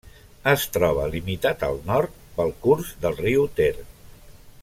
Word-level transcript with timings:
Es 0.51 0.63
troba 0.77 1.03
limitat 1.15 1.65
al 1.67 1.77
nord 1.91 2.17
pel 2.39 2.51
curs 2.65 2.91
del 3.05 3.21
riu 3.21 3.47
Ter. 3.61 3.73